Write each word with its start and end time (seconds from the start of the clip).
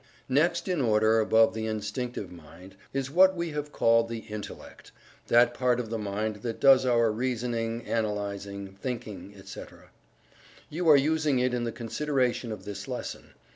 Next 0.29 0.67
in 0.67 0.81
order, 0.81 1.19
above 1.19 1.53
the 1.53 1.67
Instinctive 1.67 2.31
Mind, 2.31 2.73
is 2.91 3.11
what 3.11 3.35
we 3.35 3.51
have 3.51 3.71
called 3.71 4.09
the 4.09 4.21
Intellect, 4.33 4.91
that 5.27 5.53
part 5.53 5.79
of 5.79 5.91
the 5.91 5.99
mind 5.99 6.37
that 6.37 6.59
does 6.59 6.87
our 6.87 7.11
reasoning, 7.11 7.85
analyzing; 7.85 8.73
"thinking," 8.81 9.35
etc. 9.37 9.91
You 10.71 10.89
are 10.89 10.97
using 10.97 11.37
it 11.37 11.53
in 11.53 11.65
the 11.65 11.71
consideration 11.71 12.51
of 12.51 12.65
this 12.65 12.87
lesson. 12.87 13.35